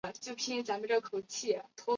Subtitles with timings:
[0.03, 1.61] 美国新线电影公司出品。